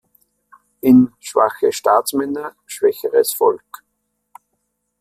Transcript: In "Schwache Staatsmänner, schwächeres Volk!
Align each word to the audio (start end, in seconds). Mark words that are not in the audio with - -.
In 0.81 1.13
"Schwache 1.19 1.71
Staatsmänner, 1.71 2.55
schwächeres 2.65 3.33
Volk! 3.33 3.63